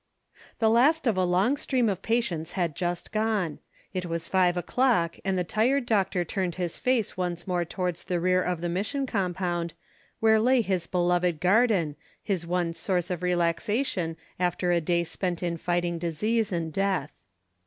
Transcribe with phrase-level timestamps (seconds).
[0.57, 3.59] _"The last of a long stream of patients had just gone.
[3.93, 8.19] It was five o'clock and the tired doctor turned his face once more towards the
[8.19, 9.75] rear of the Mission Compound,
[10.19, 15.55] where lay his beloved garden, his one source of relaxation after a day spent in
[15.55, 17.21] fighting disease and death.